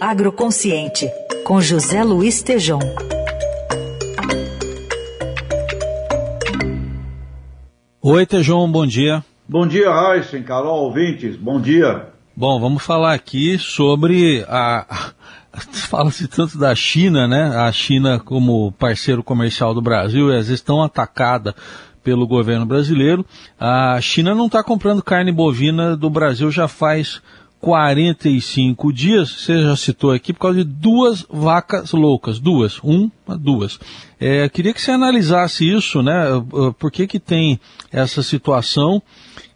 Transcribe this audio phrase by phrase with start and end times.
[0.00, 1.08] Agroconsciente,
[1.44, 2.80] com José Luiz Tejom.
[8.02, 9.24] Oi, Tejom, bom dia.
[9.48, 12.08] Bom dia, Aysen, Carol, ouvintes, bom dia.
[12.36, 15.12] Bom, vamos falar aqui sobre a.
[15.88, 17.56] Fala-se tanto da China, né?
[17.56, 21.54] A China como parceiro comercial do Brasil, e às vezes tão atacada
[22.02, 23.24] pelo governo brasileiro.
[23.58, 27.22] A China não está comprando carne bovina do Brasil já faz
[27.64, 33.80] 45 dias, você já citou aqui, por causa de duas vacas loucas, duas, um, duas.
[34.20, 36.26] É, queria que você analisasse isso, né?
[36.78, 37.58] Por que que tem
[37.90, 39.02] essa situação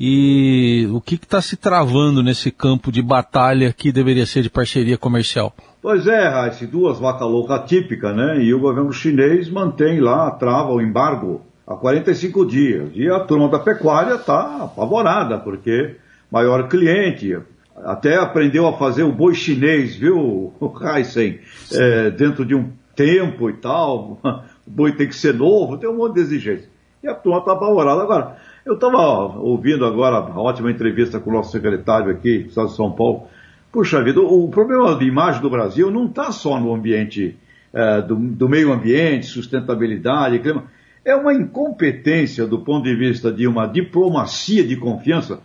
[0.00, 4.98] e o que está se travando nesse campo de batalha que deveria ser de parceria
[4.98, 5.54] comercial?
[5.80, 8.42] Pois é, Raíssa, duas vacas loucas típicas, né?
[8.42, 12.90] E o governo chinês mantém lá, trava o embargo há 45 dias.
[12.96, 15.94] E a turma da pecuária está apavorada, porque
[16.32, 17.38] maior cliente,
[17.76, 21.40] até aprendeu a fazer o boi chinês, viu, Heisen?
[21.72, 24.20] É, dentro de um tempo e tal.
[24.64, 26.70] O boi tem que ser novo, tem um monte de exigência.
[27.02, 28.00] E a turma está apavorada.
[28.00, 32.68] Agora, eu estava ouvindo agora a ótima entrevista com o nosso secretário aqui, do Estado
[32.68, 33.24] de São Paulo.
[33.72, 37.36] Puxa vida, o, problema de imagem do Brasil não está só no ambiente
[37.72, 40.66] é, do, do, meio ambiente, sustentabilidade, clima.
[41.04, 45.40] É uma incompetência do ponto de vista de uma diplomacia de confiança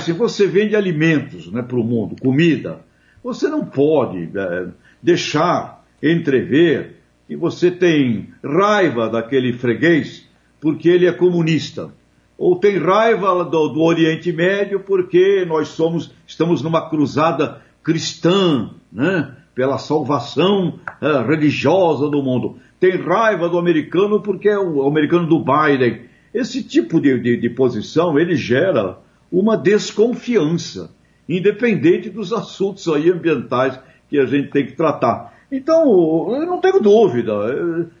[0.00, 2.80] se você vende alimentos né, para o mundo, comida.
[3.22, 4.68] Você não pode é,
[5.02, 6.96] deixar entrever
[7.26, 10.26] que você tem raiva daquele freguês
[10.60, 11.92] porque ele é comunista.
[12.38, 19.34] Ou tem raiva do, do Oriente Médio porque nós somos, estamos numa cruzada cristã, né,
[19.54, 22.58] pela salvação é, religiosa do mundo.
[22.78, 26.02] Tem raiva do americano porque é o, o americano do Biden.
[26.32, 28.98] Esse tipo de, de, de posição, ele gera
[29.38, 30.90] uma desconfiança,
[31.28, 33.78] independente dos assuntos aí ambientais
[34.08, 35.34] que a gente tem que tratar.
[35.52, 35.84] Então,
[36.30, 37.34] eu não tenho dúvida,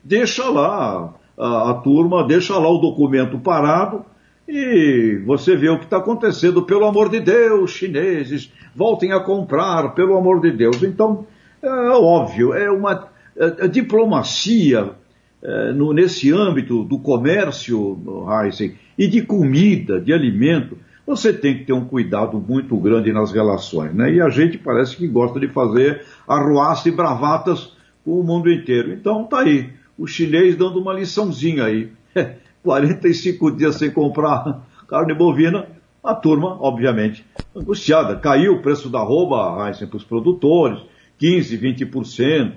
[0.02, 4.02] deixa lá a, a turma, deixa lá o documento parado
[4.48, 6.62] e você vê o que está acontecendo.
[6.62, 10.82] Pelo amor de Deus, chineses, voltem a comprar, pelo amor de Deus.
[10.82, 11.26] Então,
[11.62, 14.92] é óbvio, é uma é, é diplomacia
[15.42, 21.64] é, no, nesse âmbito do comércio, Heisen, e de comida, de alimento, você tem que
[21.64, 24.12] ter um cuidado muito grande nas relações, né?
[24.12, 27.72] E a gente parece que gosta de fazer arruaça e bravatas
[28.04, 28.92] com o mundo inteiro.
[28.92, 31.90] Então tá aí, o chinês dando uma liçãozinha aí.
[32.66, 35.68] 45 dias sem comprar carne bovina,
[36.02, 37.24] a turma, obviamente,
[37.54, 38.16] angustiada.
[38.16, 40.80] Caiu o preço da roupa para os produtores,
[41.18, 42.52] 15, 20%,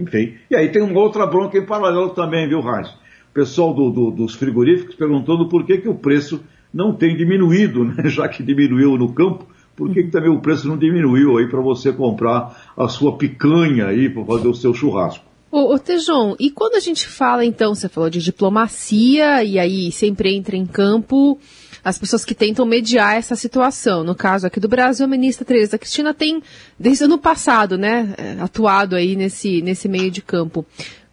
[0.00, 0.34] enfim.
[0.50, 2.88] E aí tem uma outra bronca em paralelo também, viu, Heinz?
[2.88, 6.40] O pessoal do, do, dos frigoríficos perguntando por que, que o preço
[6.74, 8.02] não tem diminuído, né?
[8.10, 9.46] já que diminuiu no campo,
[9.76, 13.86] por que, que também o preço não diminuiu aí para você comprar a sua picanha
[13.86, 15.24] aí para fazer o seu churrasco?
[15.50, 19.92] Ô, ô Tejon, e quando a gente fala então, você falou de diplomacia e aí
[19.92, 21.38] sempre entra em campo
[21.84, 24.02] as pessoas que tentam mediar essa situação.
[24.02, 26.42] No caso aqui do Brasil, a ministra Tereza Cristina tem,
[26.78, 30.64] desde o ano passado, né, é, atuado aí nesse, nesse meio de campo.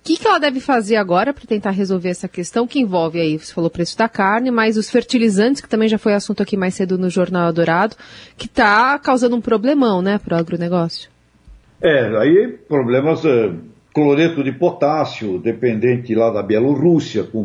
[0.01, 3.37] O que, que ela deve fazer agora para tentar resolver essa questão que envolve aí,
[3.37, 6.57] você falou o preço da carne, mas os fertilizantes, que também já foi assunto aqui
[6.57, 7.95] mais cedo no Jornal Dourado,
[8.35, 11.07] que está causando um problemão, né, para o agronegócio?
[11.79, 13.53] É, aí problemas, é,
[13.93, 17.41] cloreto de potássio, dependente lá da Bielorrússia, com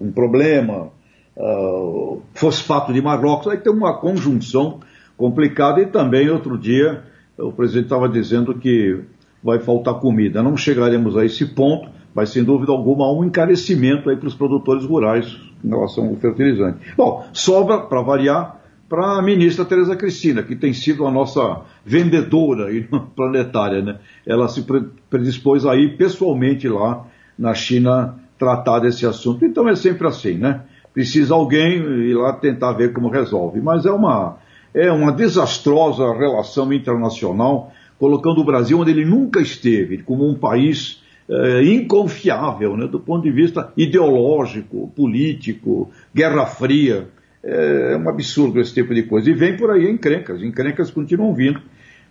[0.00, 0.88] um problema,
[1.36, 4.80] uh, fosfato de Marrocos, aí tem uma conjunção
[5.16, 7.04] complicada e também outro dia
[7.38, 9.00] o presidente estava dizendo que
[9.42, 10.42] vai faltar comida.
[10.42, 14.84] Não chegaremos a esse ponto, mas sem dúvida alguma um encarecimento aí para os produtores
[14.84, 16.78] rurais em relação ao fertilizante.
[16.96, 22.66] Bom, sobra, para variar, para a ministra Tereza Cristina, que tem sido a nossa vendedora
[23.14, 23.98] planetária, né?
[24.26, 24.66] Ela se
[25.08, 27.06] predispôs aí pessoalmente lá
[27.38, 29.44] na China tratar desse assunto.
[29.44, 30.62] Então é sempre assim, né?
[30.92, 33.60] Precisa alguém ir lá tentar ver como resolve.
[33.60, 34.38] Mas é uma,
[34.74, 41.00] é uma desastrosa relação internacional, colocando o Brasil onde ele nunca esteve, como um país
[41.30, 47.08] é, inconfiável, né, do ponto de vista ideológico, político, Guerra Fria.
[47.42, 49.30] É, é um absurdo esse tipo de coisa.
[49.30, 51.60] E vem por aí encrencas, encrencas continuam vindo.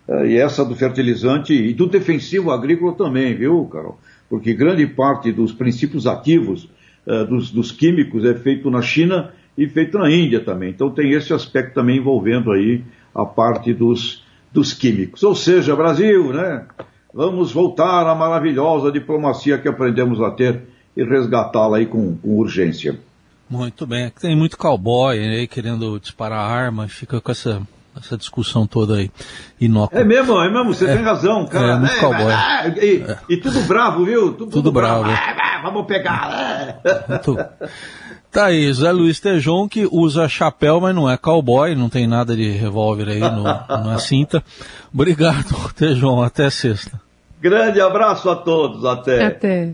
[0.07, 3.99] É, e essa do fertilizante e do defensivo agrícola também, viu, Carol?
[4.29, 6.69] Porque grande parte dos princípios ativos
[7.05, 10.69] é, dos, dos químicos é feito na China e feito na Índia também.
[10.69, 12.81] Então tem esse aspecto também envolvendo aí
[13.13, 15.21] a parte dos, dos químicos.
[15.23, 16.65] Ou seja, Brasil, né?
[17.13, 20.61] Vamos voltar à maravilhosa diplomacia que aprendemos a ter
[20.95, 22.99] e resgatá-la aí com, com, urgência.
[23.49, 24.11] Muito bem.
[24.19, 27.61] Tem muito cowboy aí querendo disparar arma, fica com essa
[27.97, 29.11] essa discussão toda aí.
[29.59, 29.99] Inócua.
[29.99, 31.73] É mesmo, é mesmo, você é, tem razão, cara.
[31.73, 32.33] É, muito é, cowboy.
[32.81, 33.17] E, é.
[33.29, 34.33] e, tudo bravo, viu?
[34.33, 35.03] Tudo, tudo bravo.
[35.03, 35.17] bravo.
[35.17, 36.79] É, vamos pegar.
[37.09, 37.37] Muito...
[38.31, 42.35] Tá aí, Zé Luiz Tejon, que usa chapéu, mas não é cowboy, não tem nada
[42.35, 44.43] de revólver aí no, na cinta.
[44.93, 46.21] Obrigado, Tejon.
[46.21, 47.01] Até sexta.
[47.41, 48.85] Grande abraço a todos.
[48.85, 49.25] Até.
[49.25, 49.73] Até.